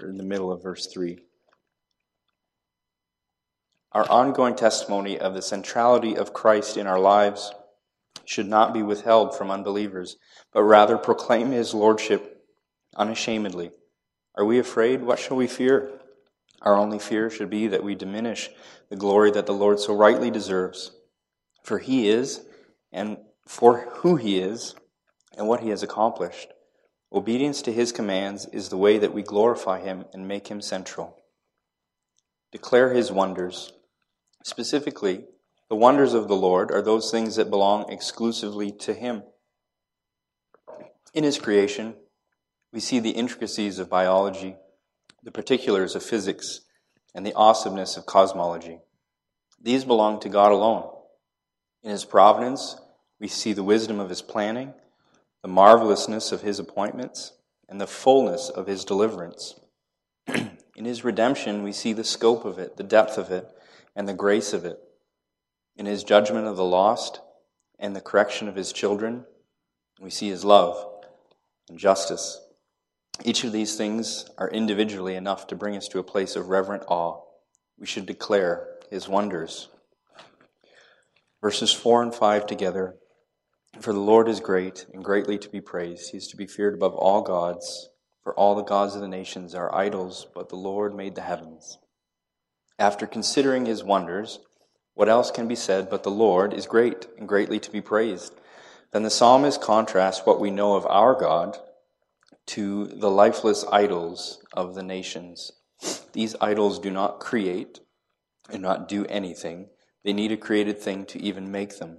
or 0.00 0.08
in 0.08 0.16
the 0.16 0.22
middle 0.22 0.52
of 0.52 0.62
verse 0.62 0.86
3. 0.86 1.18
Our 3.90 4.08
ongoing 4.08 4.54
testimony 4.54 5.18
of 5.18 5.34
the 5.34 5.42
centrality 5.42 6.16
of 6.16 6.32
Christ 6.32 6.76
in 6.76 6.86
our 6.86 7.00
lives 7.00 7.52
should 8.26 8.46
not 8.46 8.72
be 8.72 8.84
withheld 8.84 9.36
from 9.36 9.50
unbelievers, 9.50 10.18
but 10.52 10.62
rather 10.62 10.96
proclaim 10.96 11.50
his 11.50 11.74
lordship 11.74 12.44
unashamedly. 12.94 13.72
Are 14.36 14.44
we 14.44 14.60
afraid? 14.60 15.02
What 15.02 15.18
shall 15.18 15.36
we 15.36 15.48
fear? 15.48 15.97
Our 16.62 16.76
only 16.76 16.98
fear 16.98 17.30
should 17.30 17.50
be 17.50 17.68
that 17.68 17.84
we 17.84 17.94
diminish 17.94 18.50
the 18.88 18.96
glory 18.96 19.30
that 19.30 19.46
the 19.46 19.52
Lord 19.52 19.78
so 19.80 19.94
rightly 19.94 20.30
deserves. 20.30 20.92
For 21.62 21.78
he 21.78 22.08
is, 22.08 22.44
and 22.92 23.18
for 23.46 23.80
who 23.98 24.16
he 24.16 24.38
is, 24.38 24.74
and 25.36 25.46
what 25.46 25.60
he 25.60 25.68
has 25.70 25.82
accomplished. 25.82 26.48
Obedience 27.12 27.62
to 27.62 27.72
his 27.72 27.92
commands 27.92 28.46
is 28.46 28.68
the 28.68 28.76
way 28.76 28.98
that 28.98 29.14
we 29.14 29.22
glorify 29.22 29.80
him 29.80 30.04
and 30.12 30.28
make 30.28 30.48
him 30.48 30.60
central. 30.60 31.16
Declare 32.52 32.92
his 32.92 33.12
wonders. 33.12 33.72
Specifically, 34.42 35.24
the 35.68 35.76
wonders 35.76 36.14
of 36.14 36.28
the 36.28 36.36
Lord 36.36 36.70
are 36.70 36.82
those 36.82 37.10
things 37.10 37.36
that 37.36 37.50
belong 37.50 37.90
exclusively 37.90 38.72
to 38.72 38.94
him. 38.94 39.22
In 41.14 41.24
his 41.24 41.38
creation, 41.38 41.94
we 42.72 42.80
see 42.80 42.98
the 42.98 43.10
intricacies 43.10 43.78
of 43.78 43.88
biology, 43.88 44.56
the 45.22 45.30
particulars 45.30 45.94
of 45.94 46.02
physics, 46.02 46.60
and 47.14 47.26
the 47.26 47.34
awesomeness 47.34 47.96
of 47.96 48.06
cosmology. 48.06 48.80
These 49.60 49.84
belong 49.84 50.20
to 50.20 50.28
God 50.28 50.52
alone. 50.52 50.88
In 51.82 51.90
his 51.90 52.04
providence, 52.04 52.76
we 53.18 53.28
see 53.28 53.52
the 53.52 53.64
wisdom 53.64 53.98
of 53.98 54.08
his 54.08 54.22
planning, 54.22 54.74
the 55.42 55.48
marvelousness 55.48 56.32
of 56.32 56.42
his 56.42 56.58
appointments, 56.58 57.32
and 57.68 57.80
the 57.80 57.86
fullness 57.86 58.48
of 58.48 58.66
his 58.66 58.84
deliverance. 58.84 59.58
In 60.28 60.84
his 60.84 61.02
redemption, 61.02 61.64
we 61.64 61.72
see 61.72 61.92
the 61.92 62.04
scope 62.04 62.44
of 62.44 62.58
it, 62.58 62.76
the 62.76 62.84
depth 62.84 63.18
of 63.18 63.30
it, 63.30 63.48
and 63.96 64.08
the 64.08 64.14
grace 64.14 64.52
of 64.52 64.64
it. 64.64 64.78
In 65.76 65.86
his 65.86 66.04
judgment 66.04 66.46
of 66.46 66.56
the 66.56 66.64
lost 66.64 67.20
and 67.78 67.96
the 67.96 68.00
correction 68.00 68.48
of 68.48 68.54
his 68.54 68.72
children, 68.72 69.24
we 70.00 70.10
see 70.10 70.28
his 70.28 70.44
love 70.44 71.04
and 71.68 71.78
justice. 71.78 72.40
Each 73.24 73.42
of 73.42 73.52
these 73.52 73.76
things 73.76 74.26
are 74.38 74.48
individually 74.48 75.16
enough 75.16 75.48
to 75.48 75.56
bring 75.56 75.76
us 75.76 75.88
to 75.88 75.98
a 75.98 76.04
place 76.04 76.36
of 76.36 76.48
reverent 76.48 76.84
awe. 76.86 77.20
We 77.78 77.86
should 77.86 78.06
declare 78.06 78.68
his 78.90 79.08
wonders. 79.08 79.68
Verses 81.42 81.72
4 81.72 82.02
and 82.04 82.14
5 82.14 82.46
together. 82.46 82.96
For 83.80 83.92
the 83.92 84.00
Lord 84.00 84.28
is 84.28 84.40
great 84.40 84.86
and 84.92 85.04
greatly 85.04 85.36
to 85.38 85.48
be 85.48 85.60
praised. 85.60 86.12
He 86.12 86.18
is 86.18 86.28
to 86.28 86.36
be 86.36 86.46
feared 86.46 86.74
above 86.74 86.94
all 86.94 87.22
gods. 87.22 87.88
For 88.22 88.34
all 88.34 88.54
the 88.54 88.62
gods 88.62 88.94
of 88.94 89.00
the 89.00 89.08
nations 89.08 89.54
are 89.54 89.74
idols, 89.74 90.26
but 90.34 90.48
the 90.48 90.56
Lord 90.56 90.94
made 90.94 91.14
the 91.14 91.22
heavens. 91.22 91.78
After 92.78 93.06
considering 93.06 93.66
his 93.66 93.82
wonders, 93.82 94.38
what 94.94 95.08
else 95.08 95.30
can 95.30 95.48
be 95.48 95.56
said 95.56 95.90
but 95.90 96.02
the 96.02 96.10
Lord 96.10 96.52
is 96.52 96.66
great 96.66 97.08
and 97.18 97.28
greatly 97.28 97.58
to 97.60 97.70
be 97.70 97.80
praised? 97.80 98.34
Then 98.92 99.02
the 99.02 99.10
psalmist 99.10 99.60
contrasts 99.60 100.24
what 100.24 100.40
we 100.40 100.50
know 100.50 100.74
of 100.74 100.86
our 100.86 101.14
God 101.14 101.58
to 102.48 102.86
the 102.86 103.10
lifeless 103.10 103.64
idols 103.70 104.42
of 104.54 104.74
the 104.74 104.82
nations. 104.82 105.52
These 106.12 106.34
idols 106.40 106.78
do 106.78 106.90
not 106.90 107.20
create 107.20 107.80
and 108.50 108.62
not 108.62 108.88
do 108.88 109.04
anything. 109.06 109.68
They 110.02 110.14
need 110.14 110.32
a 110.32 110.36
created 110.36 110.78
thing 110.78 111.04
to 111.06 111.20
even 111.20 111.52
make 111.52 111.78
them. 111.78 111.98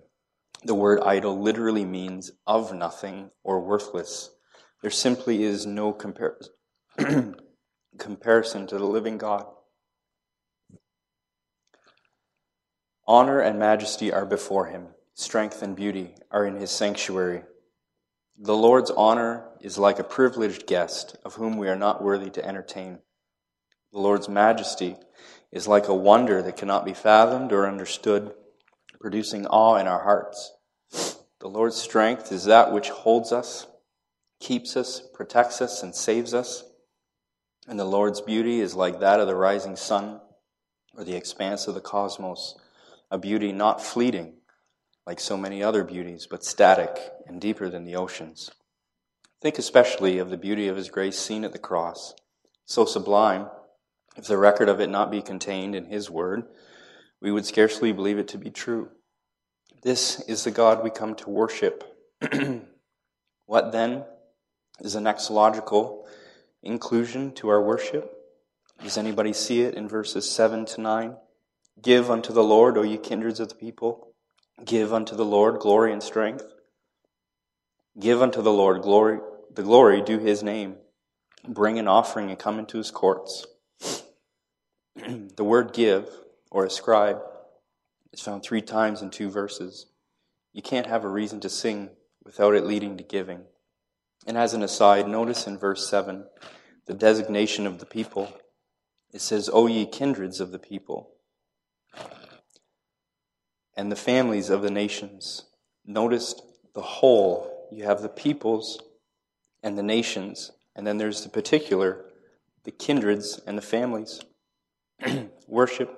The 0.63 0.75
word 0.75 1.01
idol 1.05 1.39
literally 1.39 1.85
means 1.85 2.31
of 2.47 2.73
nothing 2.73 3.29
or 3.43 3.61
worthless. 3.61 4.31
There 4.81 4.91
simply 4.91 5.43
is 5.43 5.65
no 5.65 5.93
compar- 5.93 6.43
comparison 7.99 8.65
to 8.67 8.77
the 8.77 8.85
living 8.85 9.19
God. 9.19 9.45
Honor 13.07 13.39
and 13.39 13.59
majesty 13.59 14.11
are 14.11 14.25
before 14.25 14.67
him, 14.67 14.87
strength 15.13 15.61
and 15.61 15.75
beauty 15.75 16.15
are 16.31 16.45
in 16.45 16.55
his 16.55 16.71
sanctuary. 16.71 17.43
The 18.41 18.55
Lord's 18.55 18.89
honor 18.89 19.49
is 19.59 19.77
like 19.77 19.99
a 19.99 20.03
privileged 20.03 20.65
guest 20.65 21.17
of 21.25 21.35
whom 21.35 21.57
we 21.57 21.67
are 21.67 21.75
not 21.75 22.01
worthy 22.01 22.29
to 22.29 22.45
entertain. 22.45 22.99
The 23.91 23.99
Lord's 23.99 24.29
majesty 24.29 24.95
is 25.51 25.67
like 25.67 25.89
a 25.89 25.93
wonder 25.93 26.41
that 26.41 26.55
cannot 26.55 26.85
be 26.85 26.93
fathomed 26.93 27.51
or 27.51 27.67
understood, 27.67 28.33
producing 29.01 29.45
awe 29.45 29.75
in 29.75 29.87
our 29.87 30.03
hearts. 30.03 30.53
The 31.41 31.49
Lord's 31.49 31.75
strength 31.75 32.31
is 32.31 32.45
that 32.45 32.71
which 32.71 32.87
holds 32.87 33.33
us, 33.33 33.67
keeps 34.39 34.77
us, 34.77 35.01
protects 35.13 35.61
us, 35.61 35.83
and 35.83 35.93
saves 35.93 36.33
us. 36.33 36.63
And 37.67 37.77
the 37.77 37.83
Lord's 37.83 38.21
beauty 38.21 38.61
is 38.61 38.73
like 38.73 39.01
that 39.01 39.19
of 39.19 39.27
the 39.27 39.35
rising 39.35 39.75
sun 39.75 40.21
or 40.95 41.03
the 41.03 41.17
expanse 41.17 41.67
of 41.67 41.75
the 41.75 41.81
cosmos, 41.81 42.55
a 43.11 43.17
beauty 43.17 43.51
not 43.51 43.83
fleeting 43.83 44.38
like 45.05 45.19
so 45.19 45.37
many 45.37 45.63
other 45.63 45.83
beauties, 45.83 46.27
but 46.29 46.43
static 46.43 46.97
and 47.25 47.41
deeper 47.41 47.69
than 47.69 47.85
the 47.85 47.95
oceans. 47.95 48.51
Think 49.41 49.57
especially 49.57 50.17
of 50.17 50.29
the 50.29 50.37
beauty 50.37 50.67
of 50.67 50.77
His 50.77 50.89
grace 50.89 51.17
seen 51.17 51.43
at 51.43 51.53
the 51.53 51.59
cross, 51.59 52.13
so 52.65 52.85
sublime 52.85 53.47
if 54.19 54.27
the 54.27 54.37
record 54.37 54.67
of 54.67 54.81
it 54.81 54.89
not 54.89 55.11
be 55.11 55.21
contained 55.21 55.75
in 55.75 55.85
His 55.85 56.09
Word, 56.09 56.43
we 57.21 57.31
would 57.31 57.45
scarcely 57.45 57.93
believe 57.93 58.17
it 58.17 58.27
to 58.29 58.37
be 58.37 58.49
true. 58.49 58.89
This 59.81 60.19
is 60.21 60.43
the 60.43 60.51
God 60.51 60.83
we 60.83 60.89
come 60.89 61.15
to 61.15 61.29
worship. 61.29 61.83
what 63.45 63.71
then 63.71 64.03
is 64.81 64.93
the 64.93 65.01
next 65.01 65.29
logical 65.29 66.05
inclusion 66.61 67.31
to 67.35 67.47
our 67.47 67.63
worship? 67.63 68.13
Does 68.83 68.97
anybody 68.97 69.31
see 69.31 69.61
it 69.61 69.75
in 69.75 69.87
verses 69.87 70.29
7 70.29 70.65
to 70.65 70.81
9? 70.81 71.15
Give 71.81 72.11
unto 72.11 72.33
the 72.33 72.43
Lord, 72.43 72.77
O 72.77 72.81
ye 72.81 72.97
kindreds 72.97 73.39
of 73.39 73.49
the 73.49 73.55
people. 73.55 74.08
Give 74.65 74.93
unto 74.93 75.15
the 75.15 75.25
Lord 75.25 75.59
glory 75.59 75.93
and 75.93 76.03
strength. 76.03 76.45
Give 77.99 78.21
unto 78.21 78.41
the 78.41 78.51
Lord 78.51 78.81
glory, 78.81 79.19
the 79.53 79.63
glory 79.63 80.01
due 80.01 80.19
his 80.19 80.43
name. 80.43 80.75
Bring 81.47 81.79
an 81.79 81.87
offering 81.87 82.29
and 82.29 82.37
come 82.37 82.59
into 82.59 82.77
his 82.77 82.91
courts. 82.91 83.47
the 84.95 85.43
word 85.43 85.73
give 85.73 86.09
or 86.51 86.65
ascribe 86.65 87.21
is 88.11 88.21
found 88.21 88.43
three 88.43 88.61
times 88.61 89.01
in 89.01 89.09
two 89.09 89.29
verses. 89.29 89.87
You 90.53 90.61
can't 90.61 90.87
have 90.87 91.03
a 91.03 91.09
reason 91.09 91.39
to 91.41 91.49
sing 91.49 91.89
without 92.23 92.55
it 92.55 92.65
leading 92.65 92.97
to 92.97 93.03
giving. 93.03 93.41
And 94.27 94.37
as 94.37 94.53
an 94.53 94.63
aside, 94.63 95.07
notice 95.07 95.47
in 95.47 95.57
verse 95.57 95.87
7 95.89 96.25
the 96.85 96.93
designation 96.93 97.65
of 97.65 97.79
the 97.79 97.85
people. 97.85 98.33
It 99.11 99.21
says, 99.21 99.49
O 99.51 99.67
ye 99.67 99.85
kindreds 99.85 100.39
of 100.39 100.51
the 100.51 100.59
people, 100.59 101.11
and 103.79 103.89
the 103.89 103.95
families 103.95 104.49
of 104.49 104.61
the 104.61 104.69
nations. 104.69 105.45
Notice 105.85 106.35
the 106.75 106.81
whole. 106.81 107.69
You 107.71 107.85
have 107.85 108.01
the 108.01 108.09
peoples 108.09 108.77
and 109.63 109.77
the 109.77 109.83
nations, 109.83 110.51
and 110.75 110.85
then 110.85 110.97
there's 110.97 111.23
the 111.23 111.29
particular, 111.29 112.03
the 112.65 112.71
kindreds 112.71 113.39
and 113.47 113.57
the 113.57 113.61
families. 113.61 114.19
Worship 115.47 115.97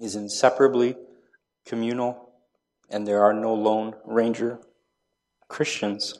is 0.00 0.16
inseparably 0.16 0.96
communal, 1.64 2.32
and 2.90 3.06
there 3.06 3.22
are 3.22 3.32
no 3.32 3.54
lone 3.54 3.94
ranger 4.04 4.58
Christians. 5.46 6.18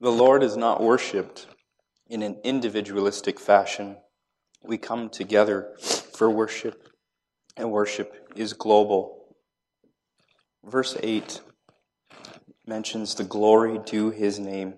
The 0.00 0.10
Lord 0.10 0.42
is 0.42 0.56
not 0.56 0.82
worshiped 0.82 1.46
in 2.08 2.22
an 2.22 2.38
individualistic 2.42 3.38
fashion. 3.38 3.98
We 4.64 4.78
come 4.78 5.10
together 5.10 5.76
for 6.14 6.30
worship, 6.30 6.89
and 7.56 7.70
worship 7.70 8.30
is 8.36 8.52
global. 8.52 9.36
Verse 10.64 10.96
8 11.02 11.40
mentions 12.66 13.14
the 13.14 13.24
glory 13.24 13.78
due 13.84 14.10
his 14.10 14.38
name. 14.38 14.74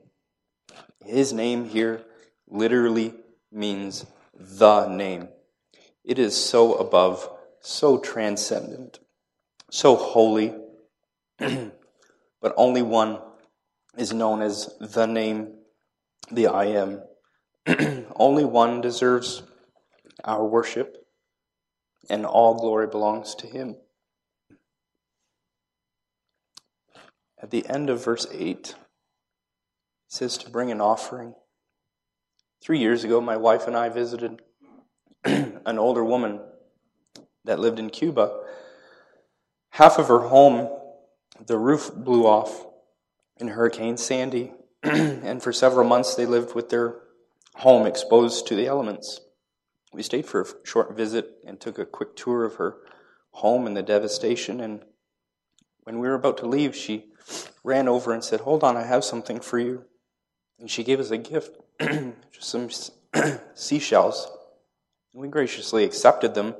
His 1.05 1.33
name 1.33 1.65
here 1.65 2.05
literally 2.49 3.15
means 3.51 4.07
the 4.35 4.87
name. 4.89 5.29
It 6.05 6.19
is 6.19 6.37
so 6.37 6.75
above, 6.75 7.29
so 7.61 7.99
transcendent, 7.99 8.99
so 9.71 9.95
holy, 9.97 10.55
but 11.39 12.55
only 12.57 12.83
one 12.83 13.19
is 13.97 14.13
known 14.13 14.43
as 14.43 14.75
the 14.81 15.07
name, 15.07 15.55
the 16.31 16.49
I 16.49 16.65
am. 16.67 17.03
only 18.17 18.45
one 18.45 18.81
deserves 18.81 19.43
our 20.25 20.45
worship, 20.45 21.02
and 22.11 22.27
all 22.27 22.55
glory 22.55 22.87
belongs 22.87 23.35
to 23.37 23.47
him. 23.47 23.77
At 27.41 27.51
the 27.51 27.69
end 27.69 27.91
of 27.91 28.05
verse 28.05 28.27
8, 28.33 28.57
it 28.71 28.77
says 30.09 30.39
to 30.39 30.51
bring 30.51 30.71
an 30.71 30.81
offering. 30.81 31.35
Three 32.63 32.79
years 32.79 33.03
ago, 33.03 33.21
my 33.21 33.37
wife 33.37 33.67
and 33.67 33.77
I 33.77 33.89
visited 33.89 34.41
an 35.25 35.79
older 35.79 36.05
woman 36.05 36.41
that 37.45 37.59
lived 37.59 37.81
in 37.81 37.91
Cuba. 37.91 38.41
Half 39.71 39.99
of 39.99 40.09
her 40.09 40.21
home, 40.21 40.69
the 41.45 41.59
roof 41.59 41.91
blew 41.95 42.27
off 42.27 42.67
in 43.39 43.49
Hurricane 43.49 43.97
Sandy, 43.97 44.53
and 44.83 45.43
for 45.43 45.53
several 45.53 45.89
months 45.89 46.15
they 46.15 46.27
lived 46.27 46.55
with 46.55 46.69
their 46.69 47.01
home 47.57 47.87
exposed 47.87 48.47
to 48.47 48.55
the 48.55 48.67
elements. 48.67 49.21
We 49.93 50.03
stayed 50.03 50.27
for 50.27 50.43
a 50.43 50.47
short 50.67 50.97
visit 50.97 51.39
and 51.47 51.61
took 51.61 51.79
a 51.79 51.85
quick 51.85 52.17
tour 52.17 52.45
of 52.45 52.55
her 52.55 52.79
home 53.33 53.67
and 53.67 53.77
the 53.77 53.83
devastation, 53.83 54.61
and 54.61 54.85
When 55.85 55.99
we 55.99 56.07
were 56.07 56.15
about 56.15 56.39
to 56.39 56.47
leave, 56.47 56.77
she 56.77 57.07
ran 57.65 57.89
over 57.89 58.13
and 58.13 58.23
said, 58.23 58.41
Hold 58.41 58.63
on, 58.63 58.77
I 58.77 58.85
have 58.85 59.05
something 59.05 59.41
for 59.41 59.59
you. 59.59 59.85
And 60.61 60.71
she 60.71 60.85
gave 60.85 61.01
us 61.01 61.11
a 61.11 61.19
gift, 61.19 61.59
just 61.81 62.49
some 62.49 62.69
seashells. 63.55 64.31
We 65.13 65.27
graciously 65.29 65.83
accepted 65.85 66.35
them 66.35 66.55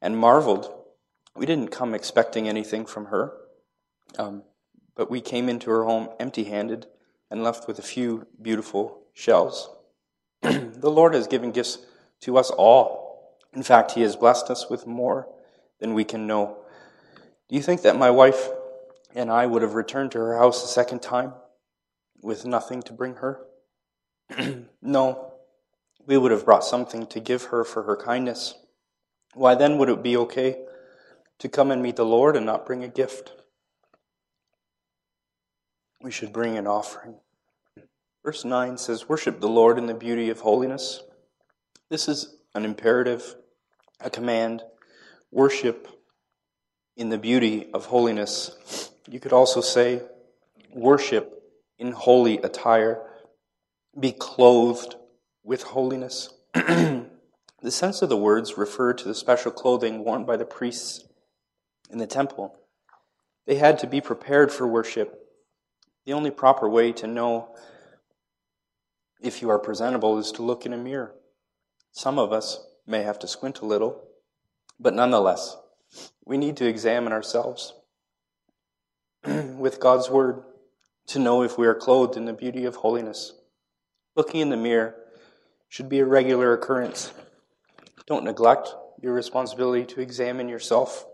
and 0.00 0.16
marveled. 0.16 0.72
We 1.36 1.44
didn't 1.44 1.70
come 1.70 1.94
expecting 1.94 2.48
anything 2.48 2.86
from 2.86 3.06
her, 3.06 3.34
um, 4.18 4.42
but 4.94 5.10
we 5.10 5.20
came 5.20 5.50
into 5.50 5.70
her 5.70 5.84
home 5.84 6.08
empty 6.18 6.44
handed 6.44 6.86
and 7.30 7.44
left 7.44 7.68
with 7.68 7.78
a 7.78 7.82
few 7.82 8.26
beautiful 8.40 9.02
shells. 9.12 9.68
the 10.40 10.90
Lord 10.90 11.12
has 11.12 11.26
given 11.26 11.52
gifts 11.52 11.78
to 12.20 12.38
us 12.38 12.50
all. 12.50 13.36
In 13.52 13.62
fact, 13.62 13.92
He 13.92 14.02
has 14.02 14.16
blessed 14.16 14.50
us 14.50 14.68
with 14.68 14.86
more 14.86 15.28
than 15.80 15.94
we 15.94 16.04
can 16.04 16.26
know. 16.26 16.58
Do 17.48 17.56
you 17.56 17.62
think 17.62 17.82
that 17.82 17.96
my 17.96 18.10
wife 18.10 18.48
and 19.14 19.30
I 19.30 19.46
would 19.46 19.62
have 19.62 19.74
returned 19.74 20.12
to 20.12 20.18
her 20.18 20.36
house 20.36 20.64
a 20.64 20.68
second 20.68 21.00
time 21.00 21.32
with 22.22 22.44
nothing 22.44 22.82
to 22.82 22.92
bring 22.92 23.14
her? 23.16 23.40
no, 24.82 25.32
we 26.06 26.16
would 26.16 26.32
have 26.32 26.44
brought 26.44 26.64
something 26.64 27.06
to 27.06 27.20
give 27.20 27.44
her 27.44 27.64
for 27.64 27.82
her 27.84 27.96
kindness. 27.96 28.54
Why 29.34 29.54
then 29.54 29.78
would 29.78 29.88
it 29.88 30.02
be 30.02 30.16
okay 30.16 30.64
to 31.38 31.48
come 31.48 31.70
and 31.70 31.82
meet 31.82 31.96
the 31.96 32.04
Lord 32.04 32.36
and 32.36 32.46
not 32.46 32.66
bring 32.66 32.82
a 32.82 32.88
gift? 32.88 33.32
We 36.02 36.10
should 36.10 36.32
bring 36.32 36.56
an 36.56 36.66
offering. 36.66 37.16
Verse 38.24 38.44
9 38.44 38.76
says, 38.78 39.08
Worship 39.08 39.40
the 39.40 39.48
Lord 39.48 39.78
in 39.78 39.86
the 39.86 39.94
beauty 39.94 40.30
of 40.30 40.40
holiness. 40.40 41.02
This 41.88 42.08
is 42.08 42.36
an 42.54 42.64
imperative, 42.64 43.36
a 44.00 44.10
command. 44.10 44.62
Worship 45.30 45.86
in 46.96 47.10
the 47.10 47.18
beauty 47.18 47.70
of 47.72 47.86
holiness. 47.86 48.90
You 49.08 49.20
could 49.20 49.32
also 49.32 49.60
say, 49.60 50.02
worship 50.72 51.42
in 51.78 51.92
holy 51.92 52.38
attire, 52.38 53.02
be 53.98 54.10
clothed 54.10 54.96
with 55.44 55.62
holiness. 55.62 56.30
the 56.54 57.06
sense 57.68 58.02
of 58.02 58.08
the 58.08 58.16
words 58.16 58.58
refer 58.58 58.92
to 58.92 59.06
the 59.06 59.14
special 59.14 59.52
clothing 59.52 60.04
worn 60.04 60.24
by 60.24 60.36
the 60.36 60.44
priests 60.44 61.04
in 61.88 61.98
the 61.98 62.06
temple. 62.06 62.56
They 63.46 63.56
had 63.56 63.78
to 63.80 63.86
be 63.86 64.00
prepared 64.00 64.50
for 64.50 64.66
worship. 64.66 65.20
The 66.04 66.14
only 66.14 66.32
proper 66.32 66.68
way 66.68 66.90
to 66.92 67.06
know 67.06 67.54
if 69.20 69.40
you 69.40 69.50
are 69.50 69.58
presentable 69.60 70.18
is 70.18 70.32
to 70.32 70.42
look 70.42 70.66
in 70.66 70.72
a 70.72 70.76
mirror. 70.76 71.14
Some 71.96 72.18
of 72.18 72.30
us 72.30 72.60
may 72.86 73.04
have 73.04 73.18
to 73.20 73.26
squint 73.26 73.60
a 73.60 73.64
little, 73.64 74.02
but 74.78 74.92
nonetheless, 74.92 75.56
we 76.26 76.36
need 76.36 76.58
to 76.58 76.68
examine 76.68 77.10
ourselves. 77.10 77.72
with 79.24 79.80
God's 79.80 80.10
Word 80.10 80.42
to 81.06 81.18
know 81.18 81.42
if 81.42 81.56
we 81.56 81.66
are 81.66 81.74
clothed 81.74 82.18
in 82.18 82.26
the 82.26 82.34
beauty 82.34 82.66
of 82.66 82.76
holiness. 82.76 83.32
Looking 84.14 84.40
in 84.40 84.50
the 84.50 84.58
mirror 84.58 84.94
should 85.70 85.88
be 85.88 86.00
a 86.00 86.04
regular 86.04 86.52
occurrence. 86.52 87.14
Don't 88.06 88.24
neglect 88.24 88.74
your 89.00 89.14
responsibility 89.14 89.86
to 89.86 90.02
examine 90.02 90.50
yourself 90.50 91.06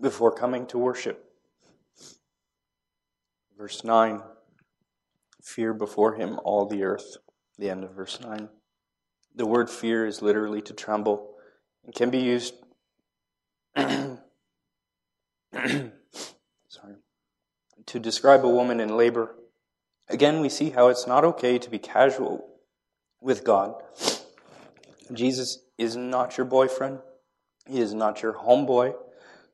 before 0.00 0.32
coming 0.32 0.66
to 0.66 0.76
worship. 0.76 1.24
Verse 3.56 3.84
9 3.84 4.22
Fear 5.40 5.74
before 5.74 6.16
him 6.16 6.40
all 6.42 6.66
the 6.66 6.82
earth. 6.82 7.16
The 7.60 7.70
end 7.70 7.84
of 7.84 7.92
verse 7.92 8.20
9. 8.20 8.48
The 9.36 9.46
word 9.46 9.70
fear 9.70 10.06
is 10.06 10.22
literally 10.22 10.62
to 10.62 10.72
tremble 10.72 11.34
and 11.84 11.94
can 11.94 12.10
be 12.10 12.18
used. 12.18 12.54
sorry 13.76 14.16
to 17.86 18.00
describe 18.00 18.44
a 18.44 18.48
woman 18.48 18.80
in 18.80 18.96
labor. 18.96 19.34
Again, 20.08 20.40
we 20.40 20.48
see 20.48 20.70
how 20.70 20.88
it's 20.88 21.06
not 21.06 21.24
okay 21.24 21.58
to 21.58 21.70
be 21.70 21.78
casual 21.78 22.48
with 23.20 23.44
God. 23.44 23.74
Jesus 25.12 25.58
is 25.78 25.96
not 25.96 26.36
your 26.36 26.46
boyfriend. 26.46 26.98
He 27.68 27.80
is 27.80 27.94
not 27.94 28.22
your 28.22 28.32
homeboy. 28.32 28.94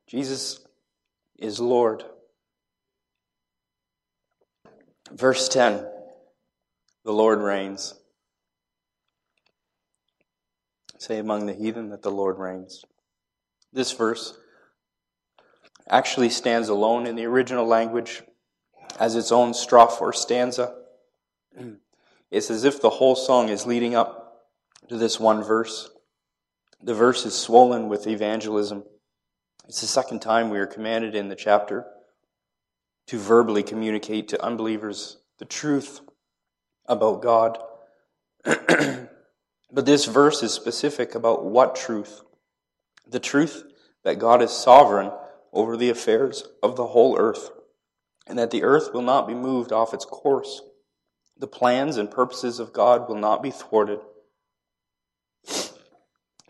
Jesus 0.07 0.59
is 1.37 1.59
Lord. 1.59 2.03
Verse 5.11 5.47
10 5.49 5.85
The 7.05 7.11
Lord 7.11 7.39
reigns. 7.39 7.95
Say 11.03 11.17
among 11.17 11.47
the 11.47 11.53
heathen 11.53 11.89
that 11.89 12.01
the 12.01 12.09
Lord 12.09 12.39
reigns. 12.39 12.85
This 13.73 13.91
verse 13.91 14.37
actually 15.89 16.29
stands 16.29 16.69
alone 16.69 17.05
in 17.05 17.17
the 17.17 17.25
original 17.25 17.65
language 17.65 18.23
as 18.97 19.17
its 19.17 19.29
own 19.29 19.51
strophe 19.51 19.99
or 19.99 20.13
stanza. 20.13 20.73
It's 22.31 22.49
as 22.49 22.63
if 22.63 22.81
the 22.81 22.89
whole 22.89 23.15
song 23.17 23.49
is 23.49 23.67
leading 23.67 23.95
up 23.95 24.47
to 24.87 24.97
this 24.97 25.19
one 25.19 25.43
verse. 25.43 25.91
The 26.81 26.93
verse 26.93 27.25
is 27.25 27.37
swollen 27.37 27.89
with 27.89 28.07
evangelism. 28.07 28.85
It's 29.67 29.81
the 29.81 29.87
second 29.87 30.21
time 30.21 30.49
we 30.49 30.57
are 30.57 30.65
commanded 30.65 31.15
in 31.15 31.27
the 31.27 31.35
chapter 31.35 31.85
to 33.07 33.19
verbally 33.19 33.61
communicate 33.61 34.29
to 34.29 34.43
unbelievers 34.43 35.17
the 35.37 35.45
truth 35.45 35.99
about 36.87 37.21
God. 37.21 37.59
but 39.73 39.87
this 39.87 40.05
verse 40.05 40.43
is 40.43 40.53
specific 40.53 41.15
about 41.15 41.43
what 41.43 41.75
truth? 41.75 42.21
The 43.09 43.19
truth 43.19 43.63
that 44.03 44.19
God 44.19 44.41
is 44.43 44.51
sovereign 44.51 45.11
over 45.51 45.75
the 45.75 45.89
affairs 45.89 46.47
of 46.61 46.75
the 46.75 46.87
whole 46.87 47.17
earth, 47.17 47.49
and 48.27 48.37
that 48.37 48.51
the 48.51 48.63
earth 48.63 48.93
will 48.93 49.01
not 49.01 49.27
be 49.27 49.33
moved 49.33 49.71
off 49.71 49.93
its 49.93 50.05
course. 50.05 50.61
The 51.37 51.47
plans 51.47 51.97
and 51.97 52.09
purposes 52.09 52.59
of 52.59 52.71
God 52.71 53.09
will 53.09 53.17
not 53.17 53.41
be 53.41 53.49
thwarted. 53.49 53.99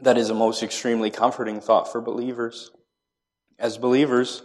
That 0.01 0.17
is 0.17 0.29
a 0.29 0.36
most 0.36 0.62
extremely 0.62 1.09
comforting 1.09 1.62
thought 1.62 1.89
for 1.89 2.01
believers. 2.01 2.71
As 3.57 3.77
believers, 3.77 4.43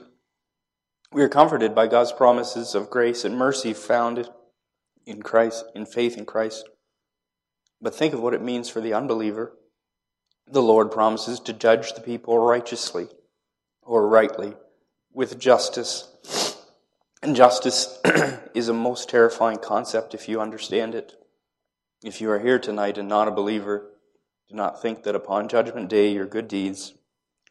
we 1.11 1.23
are 1.23 1.29
comforted 1.29 1.75
by 1.75 1.89
God's 1.89 2.13
promises 2.13 2.77
of 2.77 2.91
grace 2.91 3.25
and 3.25 3.37
mercy 3.37 3.73
found 3.73 4.29
in 5.05 5.23
Christ, 5.23 5.65
in 5.75 5.85
faith 5.85 6.17
in 6.17 6.25
Christ. 6.25 6.69
But 7.81 7.95
think 7.95 8.15
of 8.15 8.21
what 8.21 8.35
it 8.35 8.43
means 8.43 8.69
for 8.69 8.81
the 8.81 8.95
unbeliever. 8.95 9.53
The 10.47 10.63
Lord 10.63 10.91
promises 10.91 11.41
to 11.41 11.53
judge 11.53 11.93
the 11.93 12.01
people 12.01 12.39
righteously 12.39 13.09
or 13.83 14.09
rightly 14.09 14.55
with 15.13 15.39
justice. 15.39 16.09
And 17.23 17.37
justice 17.37 17.99
is 18.55 18.69
a 18.69 18.73
most 18.73 19.09
terrifying 19.09 19.59
concept 19.59 20.15
if 20.15 20.29
you 20.29 20.41
understand 20.41 20.95
it. 20.95 21.15
If 22.03 22.21
you 22.21 22.31
are 22.31 22.39
here 22.39 22.59
tonight 22.59 22.99
and 22.99 23.09
not 23.09 23.29
a 23.29 23.33
believer, 23.33 23.91
do 24.49 24.55
not 24.55 24.81
think 24.81 25.03
that 25.03 25.15
upon 25.15 25.49
Judgment 25.49 25.89
Day 25.89 26.13
your 26.13 26.27
good 26.27 26.49
deeds 26.49 26.95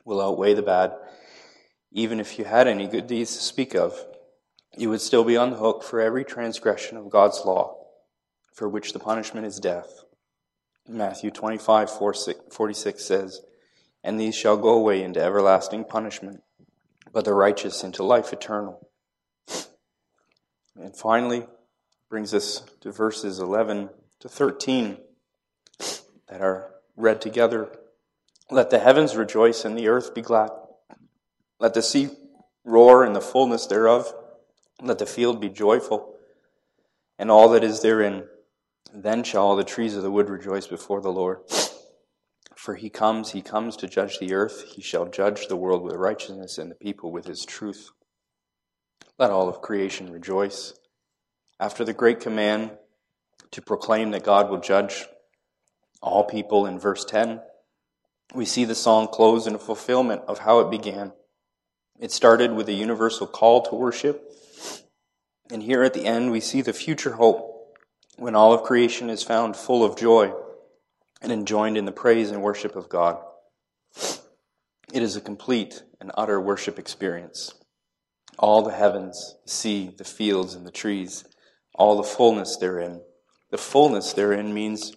will 0.06 0.22
outweigh 0.22 0.54
the 0.54 0.62
bad. 0.62 0.94
Even 1.92 2.20
if 2.20 2.40
you 2.40 2.46
had 2.46 2.68
any 2.68 2.88
good 2.88 3.08
deeds 3.08 3.36
to 3.36 3.44
speak 3.44 3.76
of, 3.76 4.06
you 4.78 4.90
would 4.90 5.02
still 5.02 5.24
be 5.24 5.38
on 5.38 5.52
the 5.52 5.58
hook 5.58 5.84
for 5.84 6.00
every 6.00 6.24
transgression 6.24 6.98
of 6.98 7.10
God's 7.10 7.44
law, 7.46 7.78
for 8.54 8.70
which 8.70 8.94
the 8.94 9.00
punishment 9.00 9.46
is 9.46 9.60
death. 9.60 10.04
Matthew 10.88 11.32
25, 11.32 11.90
46 11.90 13.04
says, 13.04 13.42
and 14.04 14.20
these 14.20 14.36
shall 14.36 14.58
go 14.58 14.70
away 14.70 15.04
into 15.04 15.22
everlasting 15.22 15.84
punishment, 15.84 16.42
but 17.12 17.26
the 17.26 17.34
righteous 17.34 17.84
into 17.84 18.04
life 18.04 18.32
eternal. 18.32 18.88
And 20.76 20.96
finally, 20.96 21.46
brings 22.10 22.34
us 22.34 22.64
to 22.82 22.92
verses 22.92 23.40
11 23.40 23.90
to 24.22 24.30
13 24.30 24.98
that 26.30 26.42
are 26.42 26.72
read 26.96 27.20
together. 27.22 27.70
Let 28.50 28.70
the 28.70 28.80
heavens 28.80 29.16
rejoice 29.16 29.66
and 29.66 29.78
the 29.78 29.90
earth 29.90 30.16
be 30.16 30.22
glad. 30.22 30.52
Let 31.60 31.74
the 31.74 31.82
sea 31.82 32.10
roar 32.64 33.06
in 33.06 33.14
the 33.14 33.22
fullness 33.22 33.66
thereof. 33.66 34.14
Let 34.82 35.00
the 35.00 35.06
field 35.06 35.42
be 35.42 35.50
joyful 35.50 36.16
and 37.20 37.30
all 37.30 37.50
that 37.50 37.64
is 37.64 37.82
therein. 37.82 38.24
Then 38.94 39.24
shall 39.24 39.46
all 39.46 39.56
the 39.56 39.64
trees 39.64 39.96
of 39.96 40.04
the 40.04 40.12
wood 40.12 40.30
rejoice 40.30 40.68
before 40.68 41.02
the 41.02 41.12
Lord. 41.12 41.40
For 42.56 42.76
he 42.76 42.90
comes, 42.90 43.32
he 43.32 43.42
comes 43.42 43.78
to 43.78 43.88
judge 43.88 44.20
the 44.20 44.34
earth. 44.34 44.64
He 44.76 44.82
shall 44.82 45.06
judge 45.06 45.48
the 45.48 45.56
world 45.56 45.84
with 45.84 45.96
righteousness 45.96 46.58
and 46.58 46.72
the 46.72 46.76
people 46.76 47.12
with 47.12 47.26
his 47.26 47.46
truth. 47.46 47.92
Let 49.20 49.32
all 49.32 49.48
of 49.48 49.62
creation 49.62 50.12
rejoice. 50.12 50.74
After 51.60 51.84
the 51.84 51.94
great 51.94 52.20
command 52.20 52.72
to 53.52 53.62
proclaim 53.62 54.12
that 54.12 54.24
God 54.24 54.50
will 54.50 54.60
judge 54.60 55.06
all 56.02 56.24
people 56.24 56.66
in 56.66 56.80
verse 56.80 57.06
10, 57.06 57.42
we 58.36 58.46
see 58.46 58.66
the 58.66 58.76
song 58.76 59.08
close 59.08 59.48
in 59.48 59.56
a 59.56 59.60
fulfillment 59.60 60.24
of 60.28 60.40
how 60.40 60.60
it 60.60 60.70
began. 60.70 61.14
It 62.00 62.12
started 62.12 62.52
with 62.52 62.70
a 62.70 62.74
universal 62.74 63.26
call 63.26 63.62
to 63.64 63.76
worship. 63.76 64.22
And 65.50 65.64
here 65.64 65.84
at 65.84 65.94
the 65.94 66.06
end, 66.06 66.32
we 66.32 66.42
see 66.42 66.62
the 66.62 66.74
future 66.74 67.14
hope 67.14 67.57
when 68.18 68.36
all 68.36 68.54
of 68.54 68.64
creation 68.64 69.10
is 69.10 69.24
found 69.24 69.56
full 69.56 69.84
of 69.84 69.96
joy 69.98 70.34
and 71.22 71.32
enjoined 71.32 71.78
in 71.78 71.86
the 71.86 71.92
praise 71.92 72.32
and 72.32 72.42
worship 72.42 72.76
of 72.76 72.90
God. 72.90 73.18
It 74.94 75.02
is 75.04 75.16
a 75.16 75.22
complete 75.22 75.84
and 76.00 76.12
utter 76.16 76.40
worship 76.40 76.80
experience. 76.80 77.54
all 78.40 78.62
the 78.62 78.72
heavens, 78.74 79.36
the 79.46 79.52
sea, 79.52 79.92
the 79.98 80.04
fields, 80.04 80.54
and 80.54 80.66
the 80.66 80.72
trees, 80.72 81.26
all 81.76 81.98
the 81.98 82.04
fullness 82.04 82.58
therein. 82.58 83.02
The 83.52 83.58
fullness 83.58 84.14
therein 84.14 84.54
means 84.54 84.94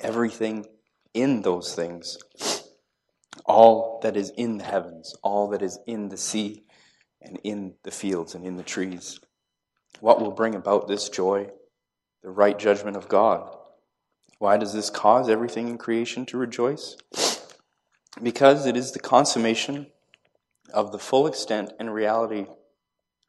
everything 0.00 0.66
in 1.12 1.42
those 1.42 1.74
things. 1.74 2.18
All 3.46 4.00
that 4.02 4.16
is 4.16 4.30
in 4.36 4.58
the 4.58 4.64
heavens, 4.64 5.14
all 5.22 5.48
that 5.48 5.62
is 5.62 5.78
in 5.86 6.08
the 6.08 6.16
sea, 6.16 6.64
and 7.20 7.38
in 7.42 7.74
the 7.84 7.90
fields, 7.90 8.34
and 8.34 8.44
in 8.44 8.56
the 8.56 8.62
trees. 8.62 9.18
What 10.00 10.20
will 10.20 10.32
bring 10.32 10.54
about 10.54 10.88
this 10.88 11.08
joy? 11.08 11.48
The 12.24 12.30
right 12.30 12.58
judgment 12.58 12.96
of 12.96 13.06
God. 13.06 13.54
Why 14.38 14.56
does 14.56 14.72
this 14.72 14.88
cause 14.88 15.28
everything 15.28 15.68
in 15.68 15.76
creation 15.76 16.24
to 16.26 16.38
rejoice? 16.38 16.96
Because 18.22 18.64
it 18.64 18.78
is 18.78 18.92
the 18.92 18.98
consummation 18.98 19.88
of 20.72 20.90
the 20.90 20.98
full 20.98 21.26
extent 21.26 21.74
and 21.78 21.92
reality 21.92 22.46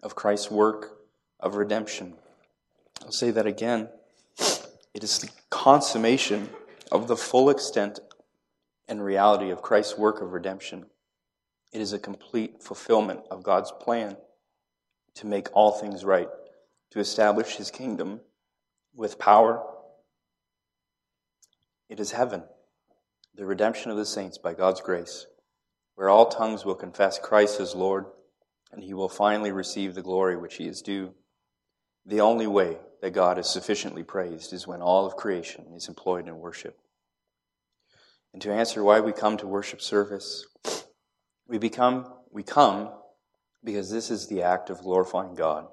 of 0.02 0.16
Christ's 0.16 0.50
work 0.50 0.98
of 1.42 1.56
redemption. 1.56 2.14
I'll 3.04 3.12
say 3.12 3.32
that 3.32 3.46
again. 3.46 3.90
It 4.94 5.04
is 5.04 5.20
the 5.20 5.30
consummation 5.50 6.50
of 6.90 7.10
the 7.10 7.18
full 7.18 7.50
extent 7.50 8.00
and 8.88 9.04
reality 9.04 9.50
of 9.50 9.62
Christ's 9.62 9.98
work 9.98 10.22
of 10.22 10.32
redemption. 10.32 10.86
It 11.74 11.82
is 11.82 11.92
a 11.92 12.00
complete 12.00 12.64
fulfillment 12.64 13.24
of 13.30 13.44
God's 13.44 13.74
plan 13.74 14.16
to 15.16 15.28
make 15.28 15.50
all 15.54 15.74
things 15.74 16.06
right, 16.06 16.30
to 16.92 17.00
establish 17.02 17.58
his 17.58 17.70
kingdom 17.70 18.22
with 18.96 19.20
power. 19.20 19.64
It 21.90 22.00
is 22.00 22.12
heaven, 22.12 22.44
the 23.36 23.46
redemption 23.46 23.92
of 23.92 23.98
the 23.98 24.06
saints 24.06 24.38
by 24.38 24.54
God's 24.54 24.82
grace 24.82 25.28
where 25.96 26.10
all 26.10 26.28
tongues 26.28 26.66
will 26.66 26.76
confess 26.76 27.18
Christ 27.18 27.60
as 27.60 27.74
Lord, 27.74 28.06
and 28.72 28.84
he 28.84 28.94
will 28.94 29.10
finally 29.10 29.52
receive 29.52 29.96
the 29.96 30.02
glory 30.02 30.38
which 30.38 30.56
he 30.56 30.68
is 30.68 30.82
due. 30.82 31.14
The 32.06 32.22
only 32.22 32.48
way 32.48 32.78
that 33.02 33.14
God 33.14 33.40
is 33.40 33.50
sufficiently 33.50 34.04
praised 34.04 34.54
is 34.54 34.68
when 34.68 34.82
all 34.82 35.06
of 35.06 35.16
creation 35.16 35.66
is 35.74 35.88
employed 35.88 36.28
in 36.28 36.38
worship. 36.38 36.78
And 38.34 38.42
to 38.42 38.54
answer 38.54 38.84
why 38.84 39.00
we 39.00 39.14
come 39.14 39.38
to 39.38 39.48
worship 39.48 39.82
service, 39.82 40.46
we 41.48 41.58
become 41.58 42.12
we 42.32 42.44
come 42.44 42.90
because 43.64 43.90
this 43.90 44.12
is 44.12 44.28
the 44.28 44.44
act 44.44 44.70
of 44.70 44.82
glorifying 44.82 45.36
God. 45.36 45.68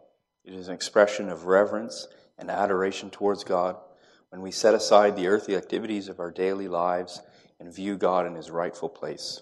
It 0.44 0.54
is 0.54 0.68
an 0.68 0.74
expression 0.74 1.28
of 1.28 1.46
reverence 1.46 2.06
and 2.42 2.50
adoration 2.50 3.09
towards 3.09 3.44
God 3.44 3.76
when 4.31 4.42
we 4.42 4.50
set 4.50 4.74
aside 4.74 5.16
the 5.16 5.28
earthly 5.28 5.57
activities 5.57 6.09
of 6.09 6.18
our 6.18 6.31
daily 6.31 6.66
lives 6.66 7.22
and 7.61 7.72
view 7.72 7.96
God 7.96 8.26
in 8.26 8.35
his 8.35 8.50
rightful 8.50 8.88
place. 8.88 9.40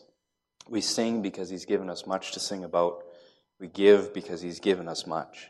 We 0.69 0.83
sing 0.83 1.23
because 1.23 1.49
He's 1.51 1.65
given 1.65 1.91
us 1.91 2.07
much 2.07 2.33
to 2.33 2.41
sing 2.41 2.63
about. 2.63 3.03
We 3.59 3.69
give 3.69 4.13
because 4.13 4.43
He's 4.43 4.61
given 4.61 4.87
us 4.87 5.07
much. 5.07 5.49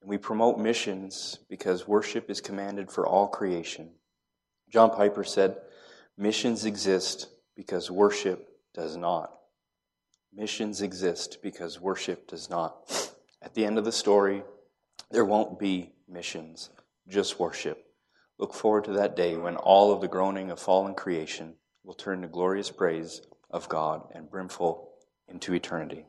And 0.00 0.08
we 0.08 0.16
promote 0.16 0.58
missions 0.58 1.38
because 1.50 1.88
worship 1.88 2.30
is 2.30 2.40
commanded 2.40 2.90
for 2.90 3.06
all 3.06 3.26
creation. 3.26 3.90
John 4.70 4.90
Piper 4.90 5.24
said, 5.24 5.58
Missions 6.16 6.64
exist 6.64 7.28
because 7.56 7.90
worship 7.90 8.48
does 8.72 8.96
not. 8.96 9.36
Missions 10.32 10.80
exist 10.80 11.38
because 11.42 11.80
worship 11.80 12.28
does 12.28 12.48
not. 12.48 13.12
At 13.42 13.54
the 13.54 13.66
end 13.66 13.78
of 13.78 13.84
the 13.84 13.92
story, 13.92 14.44
there 15.10 15.24
won't 15.24 15.58
be 15.58 15.92
missions, 16.08 16.70
just 17.08 17.38
worship. 17.38 17.84
Look 18.38 18.54
forward 18.54 18.84
to 18.84 18.92
that 18.94 19.16
day 19.16 19.36
when 19.36 19.56
all 19.56 19.92
of 19.92 20.00
the 20.00 20.08
groaning 20.08 20.50
of 20.50 20.58
fallen 20.58 20.94
creation 20.94 21.54
will 21.84 21.94
turn 21.94 22.22
to 22.22 22.28
glorious 22.28 22.70
praise 22.70 23.20
of 23.50 23.68
God 23.68 24.08
and 24.14 24.30
brimful 24.30 24.90
into 25.28 25.54
eternity. 25.54 26.06